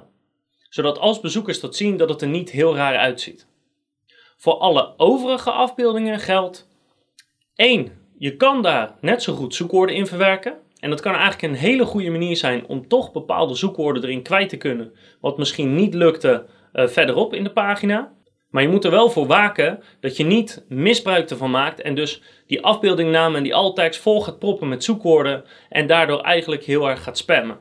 Zodat 0.70 1.00
als 1.00 1.20
bezoekers 1.20 1.60
dat 1.60 1.76
zien 1.76 1.98
dat 1.98 2.10
het 2.10 2.22
er 2.22 2.28
niet 2.28 2.52
heel 2.52 2.76
raar 2.76 2.98
uitziet. 2.98 3.48
Voor 4.38 4.54
alle 4.54 4.94
overige 4.98 5.52
afbeeldingen 5.52 6.20
geldt 6.20 6.70
1. 7.56 7.92
Je 8.18 8.36
kan 8.36 8.62
daar 8.62 8.96
net 9.02 9.24
zo 9.24 9.34
goed 9.34 9.56
zoekwoorden 9.56 9.96
in 9.96 10.08
verwerken. 10.08 10.58
En 10.80 10.90
dat 10.90 11.02
kan 11.02 11.14
eigenlijk 11.14 11.42
een 11.42 11.60
hele 11.60 11.86
goede 11.86 12.10
manier 12.10 12.36
zijn 12.36 12.68
om 12.68 12.88
toch 12.88 13.12
bepaalde 13.12 13.56
zoekwoorden 13.56 14.04
erin 14.04 14.24
kwijt 14.24 14.50
te 14.50 14.58
kunnen, 14.58 14.94
wat 15.22 15.38
misschien 15.38 15.76
niet 15.76 15.94
lukte 15.94 16.46
uh, 16.74 16.88
verderop 16.88 17.34
in 17.34 17.44
de 17.44 17.52
pagina. 17.52 18.16
Maar 18.50 18.64
je 18.64 18.70
moet 18.70 18.86
er 18.86 18.92
wel 18.92 19.10
voor 19.10 19.28
waken 19.28 19.84
dat 20.00 20.18
je 20.18 20.24
niet 20.24 20.66
misbruik 20.68 21.30
ervan 21.30 21.52
maakt 21.52 21.82
en 21.82 21.96
dus 21.96 22.22
die 22.48 22.64
afbeeldingnamen 22.64 23.38
en 23.38 23.44
die 23.44 23.56
alt 23.56 23.98
vol 23.98 24.22
gaat 24.22 24.40
proppen 24.40 24.68
met 24.68 24.84
zoekwoorden 24.84 25.44
en 25.70 25.88
daardoor 25.88 26.22
eigenlijk 26.22 26.64
heel 26.64 26.90
erg 26.90 27.04
gaat 27.04 27.18
spammen. 27.18 27.60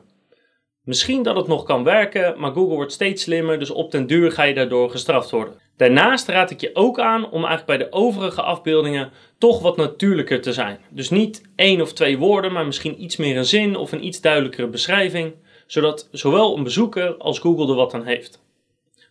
Misschien 0.83 1.23
dat 1.23 1.35
het 1.35 1.47
nog 1.47 1.63
kan 1.63 1.83
werken, 1.83 2.39
maar 2.39 2.51
Google 2.51 2.75
wordt 2.75 2.91
steeds 2.91 3.23
slimmer, 3.23 3.59
dus 3.59 3.69
op 3.69 3.91
den 3.91 4.07
duur 4.07 4.31
ga 4.31 4.43
je 4.43 4.53
daardoor 4.53 4.89
gestraft 4.89 5.31
worden. 5.31 5.66
Daarnaast 5.77 6.27
raad 6.27 6.51
ik 6.51 6.61
je 6.61 6.69
ook 6.73 6.99
aan 6.99 7.23
om 7.23 7.45
eigenlijk 7.45 7.65
bij 7.65 7.77
de 7.77 7.91
overige 7.91 8.41
afbeeldingen 8.41 9.11
toch 9.37 9.61
wat 9.61 9.77
natuurlijker 9.77 10.41
te 10.41 10.53
zijn. 10.53 10.79
Dus 10.89 11.09
niet 11.09 11.41
één 11.55 11.81
of 11.81 11.93
twee 11.93 12.17
woorden, 12.17 12.51
maar 12.51 12.65
misschien 12.65 13.03
iets 13.03 13.15
meer 13.15 13.37
een 13.37 13.45
zin 13.45 13.75
of 13.75 13.91
een 13.91 14.05
iets 14.05 14.21
duidelijkere 14.21 14.67
beschrijving, 14.67 15.33
zodat 15.67 16.07
zowel 16.11 16.57
een 16.57 16.63
bezoeker 16.63 17.15
als 17.17 17.39
Google 17.39 17.67
er 17.69 17.75
wat 17.75 17.93
aan 17.93 18.05
heeft. 18.05 18.43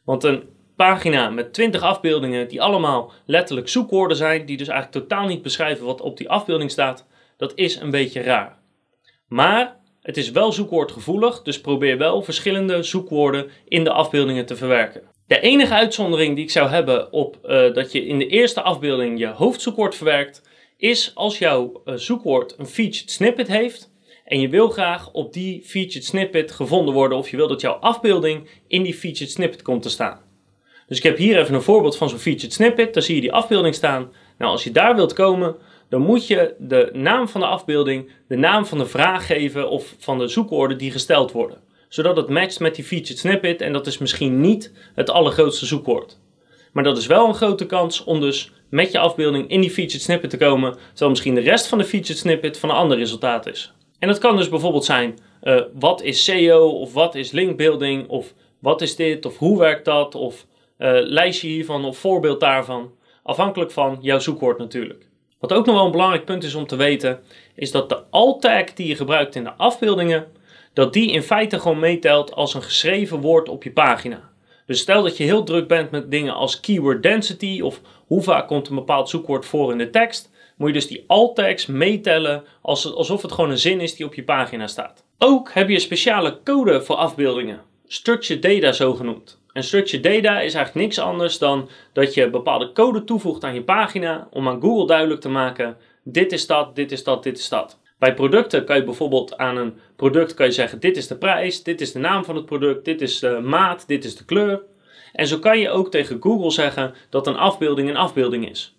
Want 0.04 0.24
een 0.24 0.42
pagina 0.76 1.30
met 1.30 1.52
20 1.52 1.82
afbeeldingen 1.82 2.48
die 2.48 2.62
allemaal 2.62 3.12
letterlijk 3.24 3.68
zoekwoorden 3.68 4.16
zijn, 4.16 4.46
die 4.46 4.56
dus 4.56 4.68
eigenlijk 4.68 5.08
totaal 5.08 5.26
niet 5.26 5.42
beschrijven 5.42 5.86
wat 5.86 6.00
op 6.00 6.16
die 6.16 6.30
afbeelding 6.30 6.70
staat, 6.70 7.06
dat 7.36 7.52
is 7.54 7.76
een 7.76 7.90
beetje 7.90 8.20
raar. 8.20 8.58
Maar 9.28 9.76
het 10.02 10.16
is 10.16 10.30
wel 10.30 10.52
zoekwoordgevoelig, 10.52 11.42
dus 11.42 11.60
probeer 11.60 11.98
wel 11.98 12.22
verschillende 12.22 12.82
zoekwoorden 12.82 13.50
in 13.68 13.84
de 13.84 13.90
afbeeldingen 13.92 14.46
te 14.46 14.56
verwerken. 14.56 15.14
De 15.26 15.40
enige 15.40 15.74
uitzondering 15.74 16.34
die 16.34 16.44
ik 16.44 16.50
zou 16.50 16.68
hebben 16.68 17.12
op 17.12 17.38
uh, 17.44 17.74
dat 17.74 17.92
je 17.92 18.06
in 18.06 18.18
de 18.18 18.26
eerste 18.26 18.62
afbeelding 18.62 19.18
je 19.18 19.26
hoofdzoekwoord 19.26 19.94
verwerkt, 19.94 20.42
is 20.76 21.12
als 21.14 21.38
jouw 21.38 21.82
uh, 21.84 21.94
zoekwoord 21.94 22.54
een 22.58 22.66
featured 22.66 23.10
snippet 23.10 23.48
heeft 23.48 23.90
en 24.24 24.40
je 24.40 24.48
wil 24.48 24.68
graag 24.68 25.12
op 25.12 25.32
die 25.32 25.62
featured 25.64 26.04
snippet 26.04 26.52
gevonden 26.52 26.94
worden 26.94 27.18
of 27.18 27.28
je 27.28 27.36
wil 27.36 27.48
dat 27.48 27.60
jouw 27.60 27.72
afbeelding 27.72 28.48
in 28.66 28.82
die 28.82 28.94
featured 28.94 29.30
snippet 29.30 29.62
komt 29.62 29.82
te 29.82 29.90
staan. 29.90 30.20
Dus 30.86 30.96
ik 30.96 31.02
heb 31.02 31.16
hier 31.16 31.38
even 31.38 31.54
een 31.54 31.62
voorbeeld 31.62 31.96
van 31.96 32.08
zo'n 32.08 32.18
featured 32.18 32.52
snippet. 32.52 32.94
Daar 32.94 33.02
zie 33.02 33.14
je 33.14 33.20
die 33.20 33.32
afbeelding 33.32 33.74
staan. 33.74 34.12
Nou, 34.38 34.52
als 34.52 34.64
je 34.64 34.70
daar 34.70 34.96
wilt 34.96 35.12
komen, 35.12 35.56
dan 35.88 36.00
moet 36.00 36.26
je 36.26 36.54
de 36.58 36.90
naam 36.92 37.28
van 37.28 37.40
de 37.40 37.46
afbeelding, 37.46 38.10
de 38.28 38.36
naam 38.36 38.66
van 38.66 38.78
de 38.78 38.86
vraag 38.86 39.26
geven 39.26 39.70
of 39.70 39.94
van 39.98 40.18
de 40.18 40.28
zoekwoorden 40.28 40.78
die 40.78 40.90
gesteld 40.90 41.32
worden. 41.32 41.58
Zodat 41.88 42.16
het 42.16 42.28
matcht 42.28 42.60
met 42.60 42.74
die 42.74 42.84
featured 42.84 43.18
snippet 43.18 43.60
en 43.60 43.72
dat 43.72 43.86
is 43.86 43.98
misschien 43.98 44.40
niet 44.40 44.72
het 44.94 45.10
allergrootste 45.10 45.66
zoekwoord. 45.66 46.18
Maar 46.72 46.84
dat 46.84 46.98
is 46.98 47.06
wel 47.06 47.28
een 47.28 47.34
grote 47.34 47.66
kans 47.66 48.04
om 48.04 48.20
dus 48.20 48.52
met 48.68 48.92
je 48.92 48.98
afbeelding 48.98 49.50
in 49.50 49.60
die 49.60 49.70
featured 49.70 50.02
snippet 50.02 50.30
te 50.30 50.36
komen, 50.36 50.72
terwijl 50.88 51.10
misschien 51.10 51.34
de 51.34 51.40
rest 51.40 51.66
van 51.66 51.78
de 51.78 51.84
featured 51.84 52.18
snippet 52.18 52.58
van 52.58 52.68
een 52.68 52.76
ander 52.76 52.98
resultaat 52.98 53.46
is. 53.46 53.72
En 53.98 54.08
dat 54.08 54.18
kan 54.18 54.36
dus 54.36 54.48
bijvoorbeeld 54.48 54.84
zijn, 54.84 55.18
uh, 55.42 55.60
wat 55.74 56.02
is 56.02 56.24
SEO 56.24 56.68
of 56.68 56.92
wat 56.92 57.14
is 57.14 57.30
linkbuilding 57.30 58.08
of 58.08 58.34
wat 58.58 58.82
is 58.82 58.96
dit 58.96 59.26
of 59.26 59.38
hoe 59.38 59.58
werkt 59.58 59.84
dat 59.84 60.14
of 60.14 60.46
uh, 60.78 60.88
lijstje 61.02 61.48
hiervan 61.48 61.84
of 61.84 61.98
voorbeeld 61.98 62.40
daarvan. 62.40 62.92
Afhankelijk 63.22 63.70
van 63.70 63.98
jouw 64.00 64.18
zoekwoord 64.18 64.58
natuurlijk. 64.58 65.08
Wat 65.38 65.52
ook 65.52 65.66
nog 65.66 65.74
wel 65.74 65.84
een 65.84 65.90
belangrijk 65.90 66.24
punt 66.24 66.44
is 66.44 66.54
om 66.54 66.66
te 66.66 66.76
weten, 66.76 67.20
is 67.54 67.70
dat 67.70 67.88
de 67.88 68.02
alt-tag 68.10 68.64
die 68.64 68.86
je 68.86 68.96
gebruikt 68.96 69.34
in 69.34 69.44
de 69.44 69.52
afbeeldingen, 69.52 70.26
dat 70.76 70.92
die 70.92 71.10
in 71.10 71.22
feite 71.22 71.58
gewoon 71.60 71.78
meetelt 71.78 72.34
als 72.34 72.54
een 72.54 72.62
geschreven 72.62 73.20
woord 73.20 73.48
op 73.48 73.62
je 73.62 73.72
pagina. 73.72 74.30
Dus 74.66 74.80
stel 74.80 75.02
dat 75.02 75.16
je 75.16 75.24
heel 75.24 75.44
druk 75.44 75.68
bent 75.68 75.90
met 75.90 76.10
dingen 76.10 76.34
als 76.34 76.60
keyword 76.60 77.02
density 77.02 77.60
of 77.62 77.80
hoe 78.06 78.22
vaak 78.22 78.48
komt 78.48 78.68
een 78.68 78.74
bepaald 78.74 79.08
zoekwoord 79.08 79.46
voor 79.46 79.72
in 79.72 79.78
de 79.78 79.90
tekst, 79.90 80.30
moet 80.56 80.68
je 80.68 80.74
dus 80.74 80.86
die 80.86 81.04
alt-tags 81.06 81.66
meetellen 81.66 82.44
alsof 82.62 83.22
het 83.22 83.32
gewoon 83.32 83.50
een 83.50 83.58
zin 83.58 83.80
is 83.80 83.94
die 83.94 84.06
op 84.06 84.14
je 84.14 84.24
pagina 84.24 84.66
staat. 84.66 85.04
Ook 85.18 85.50
heb 85.52 85.68
je 85.68 85.78
speciale 85.78 86.40
code 86.44 86.82
voor 86.82 86.96
afbeeldingen, 86.96 87.60
structured 87.86 88.42
data 88.42 88.72
zogenoemd. 88.72 89.40
En 89.52 89.64
structured 89.64 90.02
data 90.02 90.40
is 90.40 90.54
eigenlijk 90.54 90.86
niks 90.86 90.98
anders 90.98 91.38
dan 91.38 91.68
dat 91.92 92.14
je 92.14 92.30
bepaalde 92.30 92.72
code 92.72 93.04
toevoegt 93.04 93.44
aan 93.44 93.54
je 93.54 93.62
pagina 93.62 94.28
om 94.30 94.48
aan 94.48 94.60
Google 94.60 94.86
duidelijk 94.86 95.20
te 95.20 95.28
maken: 95.28 95.76
dit 96.04 96.32
is 96.32 96.46
dat, 96.46 96.76
dit 96.76 96.92
is 96.92 97.04
dat, 97.04 97.22
dit 97.22 97.38
is 97.38 97.48
dat. 97.48 97.78
Bij 97.98 98.14
producten 98.14 98.64
kan 98.64 98.76
je 98.76 98.84
bijvoorbeeld 98.84 99.36
aan 99.36 99.56
een 99.56 99.74
product 99.96 100.34
kan 100.34 100.46
je 100.46 100.52
zeggen: 100.52 100.80
dit 100.80 100.96
is 100.96 101.06
de 101.06 101.16
prijs, 101.16 101.62
dit 101.62 101.80
is 101.80 101.92
de 101.92 101.98
naam 101.98 102.24
van 102.24 102.36
het 102.36 102.46
product, 102.46 102.84
dit 102.84 103.00
is 103.00 103.18
de 103.18 103.40
maat, 103.42 103.86
dit 103.86 104.04
is 104.04 104.16
de 104.16 104.24
kleur. 104.24 104.62
En 105.12 105.26
zo 105.26 105.38
kan 105.38 105.58
je 105.58 105.70
ook 105.70 105.90
tegen 105.90 106.22
Google 106.22 106.50
zeggen 106.50 106.94
dat 107.10 107.26
een 107.26 107.36
afbeelding 107.36 107.88
een 107.88 107.96
afbeelding 107.96 108.50
is. 108.50 108.76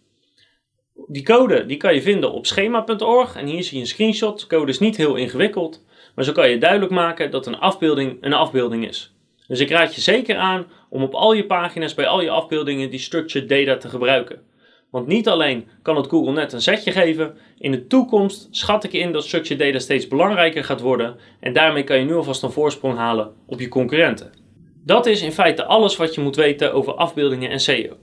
Die 1.07 1.23
code 1.23 1.65
die 1.65 1.77
kan 1.77 1.93
je 1.93 2.01
vinden 2.01 2.31
op 2.31 2.45
schema.org 2.45 3.35
en 3.35 3.45
hier 3.45 3.63
zie 3.63 3.75
je 3.75 3.81
een 3.81 3.89
screenshot. 3.89 4.39
De 4.39 4.47
code 4.47 4.71
is 4.71 4.79
niet 4.79 4.97
heel 4.97 5.15
ingewikkeld, 5.15 5.85
maar 6.15 6.25
zo 6.25 6.31
kan 6.31 6.49
je 6.49 6.57
duidelijk 6.57 6.91
maken 6.91 7.31
dat 7.31 7.47
een 7.47 7.59
afbeelding 7.59 8.17
een 8.21 8.33
afbeelding 8.33 8.87
is. 8.87 9.13
Dus 9.47 9.59
ik 9.59 9.69
raad 9.69 9.95
je 9.95 10.01
zeker 10.01 10.37
aan 10.37 10.67
om 10.89 11.03
op 11.03 11.13
al 11.13 11.33
je 11.33 11.45
pagina's 11.45 11.93
bij 11.93 12.07
al 12.07 12.21
je 12.21 12.29
afbeeldingen 12.29 12.89
die 12.89 12.99
structured 12.99 13.49
data 13.49 13.77
te 13.77 13.89
gebruiken. 13.89 14.41
Want 14.89 15.07
niet 15.07 15.27
alleen 15.27 15.67
kan 15.81 15.95
het 15.95 16.07
Google 16.07 16.31
net 16.31 16.53
een 16.53 16.61
zetje 16.61 16.91
geven, 16.91 17.37
in 17.57 17.71
de 17.71 17.87
toekomst 17.87 18.47
schat 18.51 18.83
ik 18.83 18.93
in 18.93 19.11
dat 19.11 19.23
structured 19.23 19.59
data 19.59 19.79
steeds 19.79 20.07
belangrijker 20.07 20.63
gaat 20.63 20.81
worden 20.81 21.15
en 21.39 21.53
daarmee 21.53 21.83
kan 21.83 21.99
je 21.99 22.05
nu 22.05 22.15
alvast 22.15 22.43
een 22.43 22.51
voorsprong 22.51 22.97
halen 22.97 23.33
op 23.45 23.59
je 23.59 23.67
concurrenten. 23.67 24.31
Dat 24.83 25.05
is 25.05 25.21
in 25.21 25.31
feite 25.31 25.65
alles 25.65 25.95
wat 25.95 26.15
je 26.15 26.21
moet 26.21 26.35
weten 26.35 26.73
over 26.73 26.93
afbeeldingen 26.93 27.49
en 27.49 27.59
SEO. 27.59 27.97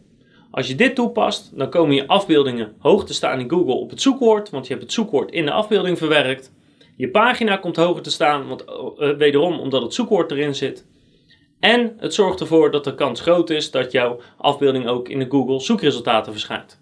Als 0.50 0.68
je 0.68 0.74
dit 0.74 0.94
toepast, 0.94 1.50
dan 1.54 1.70
komen 1.70 1.94
je 1.94 2.06
afbeeldingen 2.06 2.74
hoog 2.78 3.06
te 3.06 3.14
staan 3.14 3.40
in 3.40 3.50
Google 3.50 3.74
op 3.74 3.90
het 3.90 4.02
zoekwoord, 4.02 4.50
want 4.50 4.66
je 4.66 4.72
hebt 4.72 4.84
het 4.84 4.94
zoekwoord 4.94 5.30
in 5.30 5.44
de 5.44 5.50
afbeelding 5.50 5.98
verwerkt. 5.98 6.52
Je 6.96 7.08
pagina 7.08 7.56
komt 7.56 7.76
hoger 7.76 8.02
te 8.02 8.10
staan, 8.10 8.48
want, 8.48 8.64
uh, 8.68 9.10
wederom 9.16 9.58
omdat 9.58 9.82
het 9.82 9.94
zoekwoord 9.94 10.30
erin 10.30 10.54
zit. 10.54 10.86
En 11.64 11.94
het 11.98 12.14
zorgt 12.14 12.40
ervoor 12.40 12.70
dat 12.70 12.84
de 12.84 12.94
kans 12.94 13.20
groot 13.20 13.50
is 13.50 13.70
dat 13.70 13.92
jouw 13.92 14.20
afbeelding 14.36 14.86
ook 14.86 15.08
in 15.08 15.18
de 15.18 15.26
Google 15.28 15.60
zoekresultaten 15.60 16.32
verschijnt. 16.32 16.80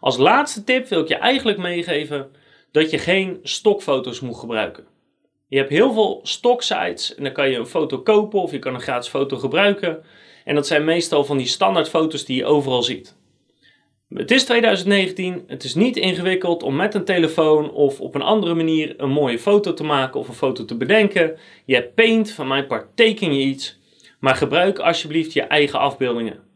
Als 0.00 0.16
laatste 0.16 0.64
tip 0.64 0.88
wil 0.88 1.00
ik 1.00 1.08
je 1.08 1.14
eigenlijk 1.14 1.58
meegeven 1.58 2.30
dat 2.72 2.90
je 2.90 2.98
geen 2.98 3.38
stokfoto's 3.42 4.20
moet 4.20 4.36
gebruiken. 4.38 4.84
Je 5.46 5.56
hebt 5.56 5.70
heel 5.70 5.92
veel 5.92 6.20
stocksites 6.22 7.14
en 7.14 7.24
dan 7.24 7.32
kan 7.32 7.50
je 7.50 7.56
een 7.56 7.66
foto 7.66 7.98
kopen 7.98 8.40
of 8.40 8.50
je 8.50 8.58
kan 8.58 8.74
een 8.74 8.80
gratis 8.80 9.08
foto 9.08 9.36
gebruiken. 9.36 10.02
En 10.44 10.54
dat 10.54 10.66
zijn 10.66 10.84
meestal 10.84 11.24
van 11.24 11.36
die 11.36 11.46
standaard 11.46 11.88
foto's 11.88 12.24
die 12.24 12.36
je 12.36 12.44
overal 12.44 12.82
ziet. 12.82 13.16
Het 14.08 14.30
is 14.30 14.44
2019, 14.44 15.44
het 15.46 15.64
is 15.64 15.74
niet 15.74 15.96
ingewikkeld 15.96 16.62
om 16.62 16.76
met 16.76 16.94
een 16.94 17.04
telefoon 17.04 17.72
of 17.72 18.00
op 18.00 18.14
een 18.14 18.22
andere 18.22 18.54
manier 18.54 18.94
een 18.96 19.10
mooie 19.10 19.38
foto 19.38 19.74
te 19.74 19.84
maken 19.84 20.20
of 20.20 20.28
een 20.28 20.34
foto 20.34 20.64
te 20.64 20.76
bedenken. 20.76 21.38
Je 21.64 21.74
hebt 21.74 21.94
Paint, 21.94 22.30
van 22.30 22.48
mijn 22.48 22.66
part 22.66 22.86
teken 22.94 23.34
je 23.34 23.42
iets 23.42 23.78
maar 24.20 24.34
gebruik 24.34 24.78
alsjeblieft 24.78 25.32
je 25.32 25.42
eigen 25.42 25.78
afbeeldingen. 25.78 26.48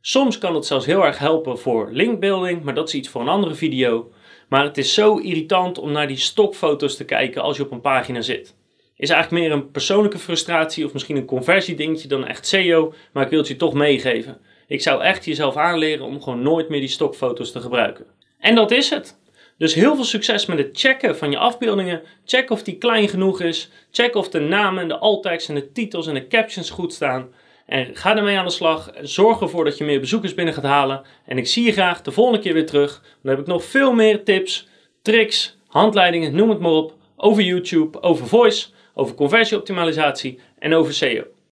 Soms 0.00 0.38
kan 0.38 0.54
het 0.54 0.66
zelfs 0.66 0.86
heel 0.86 1.04
erg 1.04 1.18
helpen 1.18 1.58
voor 1.58 1.88
linkbuilding, 1.92 2.62
maar 2.62 2.74
dat 2.74 2.88
is 2.88 2.94
iets 2.94 3.08
voor 3.08 3.20
een 3.20 3.28
andere 3.28 3.54
video. 3.54 4.12
Maar 4.48 4.64
het 4.64 4.78
is 4.78 4.94
zo 4.94 5.16
irritant 5.16 5.78
om 5.78 5.92
naar 5.92 6.08
die 6.08 6.16
stokfoto's 6.16 6.96
te 6.96 7.04
kijken 7.04 7.42
als 7.42 7.56
je 7.56 7.62
op 7.62 7.70
een 7.70 7.80
pagina 7.80 8.20
zit. 8.20 8.56
Is 8.96 9.10
eigenlijk 9.10 9.42
meer 9.42 9.52
een 9.52 9.70
persoonlijke 9.70 10.18
frustratie 10.18 10.84
of 10.84 10.92
misschien 10.92 11.16
een 11.16 11.24
conversiedingetje 11.24 12.08
dan 12.08 12.26
echt 12.26 12.46
SEO, 12.46 12.94
maar 13.12 13.24
ik 13.24 13.30
wil 13.30 13.38
het 13.38 13.48
je 13.48 13.56
toch 13.56 13.74
meegeven. 13.74 14.40
Ik 14.66 14.82
zou 14.82 15.02
echt 15.02 15.24
jezelf 15.24 15.56
aanleren 15.56 16.06
om 16.06 16.22
gewoon 16.22 16.42
nooit 16.42 16.68
meer 16.68 16.80
die 16.80 16.88
stokfoto's 16.88 17.52
te 17.52 17.60
gebruiken. 17.60 18.06
En 18.38 18.54
dat 18.54 18.70
is 18.70 18.90
het. 18.90 19.19
Dus 19.60 19.74
heel 19.74 19.94
veel 19.94 20.04
succes 20.04 20.46
met 20.46 20.58
het 20.58 20.70
checken 20.72 21.16
van 21.16 21.30
je 21.30 21.38
afbeeldingen. 21.38 22.02
Check 22.24 22.50
of 22.50 22.62
die 22.62 22.78
klein 22.78 23.08
genoeg 23.08 23.40
is. 23.40 23.70
Check 23.90 24.14
of 24.14 24.28
de 24.28 24.40
namen, 24.40 24.88
de 24.88 24.98
alt-tags 24.98 25.48
en 25.48 25.54
de 25.54 25.72
titels 25.72 26.06
en 26.06 26.14
de 26.14 26.26
captions 26.26 26.70
goed 26.70 26.92
staan. 26.92 27.28
En 27.66 27.96
ga 27.96 28.16
ermee 28.16 28.38
aan 28.38 28.44
de 28.44 28.50
slag. 28.50 28.90
Zorg 29.00 29.40
ervoor 29.40 29.64
dat 29.64 29.78
je 29.78 29.84
meer 29.84 30.00
bezoekers 30.00 30.34
binnen 30.34 30.54
gaat 30.54 30.64
halen. 30.64 31.02
En 31.26 31.38
ik 31.38 31.46
zie 31.46 31.64
je 31.64 31.72
graag 31.72 32.02
de 32.02 32.10
volgende 32.10 32.40
keer 32.40 32.52
weer 32.52 32.66
terug. 32.66 33.02
Dan 33.22 33.30
heb 33.30 33.40
ik 33.40 33.46
nog 33.46 33.64
veel 33.64 33.92
meer 33.92 34.24
tips, 34.24 34.68
tricks, 35.02 35.56
handleidingen, 35.66 36.34
noem 36.34 36.50
het 36.50 36.60
maar 36.60 36.70
op. 36.70 36.94
Over 37.16 37.42
YouTube, 37.42 38.02
over 38.02 38.26
voice, 38.26 38.68
over 38.94 39.14
conversieoptimalisatie 39.14 40.38
en 40.58 40.74
over 40.74 40.94
SEO. 40.94 41.24